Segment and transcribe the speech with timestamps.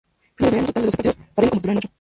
[0.35, 1.89] Finalizaría con un total de doce partidos, partiendo como titular en ocho.